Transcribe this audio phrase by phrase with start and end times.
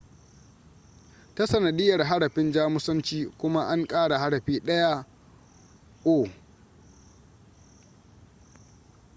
[1.35, 5.05] ta sanadiyar harafin jamusanci kuma an ƙara harafi ɗaya
[6.05, 6.31] õ / õ